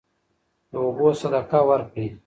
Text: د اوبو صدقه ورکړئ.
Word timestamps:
د 0.71 0.73
اوبو 0.83 1.07
صدقه 1.19 1.59
ورکړئ. 1.69 2.07